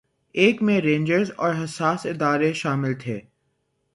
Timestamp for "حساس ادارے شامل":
1.63-2.93